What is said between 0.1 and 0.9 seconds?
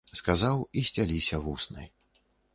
Сказаў, і